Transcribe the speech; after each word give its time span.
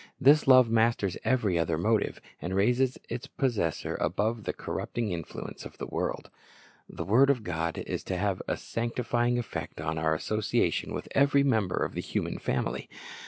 This 0.19 0.47
love 0.47 0.67
masters 0.67 1.15
every 1.23 1.59
other 1.59 1.77
motive, 1.77 2.19
and 2.41 2.55
raises 2.55 2.97
its 3.07 3.27
possessor 3.27 3.99
above 4.01 4.45
the 4.45 4.51
corrupting 4.51 5.11
influence 5.11 5.63
of 5.63 5.77
the 5.77 5.85
world. 5.85 6.31
The 6.89 7.03
word 7.05 7.29
of 7.29 7.43
God 7.43 7.77
is 7.77 8.03
to 8.05 8.17
have 8.17 8.41
a 8.47 8.57
sancti 8.57 9.03
fying 9.03 9.37
effect 9.37 9.79
on 9.79 9.99
oar 9.99 10.15
association 10.15 10.91
with 10.91 11.07
every 11.11 11.43
member 11.43 11.77
of 11.77 11.93
the 11.93 12.01
human 12.01 12.39
family. 12.39 12.89